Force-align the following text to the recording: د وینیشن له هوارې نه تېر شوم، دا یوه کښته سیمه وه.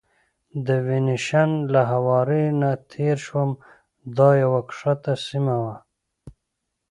د 0.67 0.69
وینیشن 0.87 1.49
له 1.73 1.81
هوارې 1.91 2.43
نه 2.61 2.71
تېر 2.91 3.17
شوم، 3.27 3.49
دا 4.17 4.29
یوه 4.43 4.61
کښته 4.69 5.13
سیمه 5.27 5.55
وه. 5.63 5.75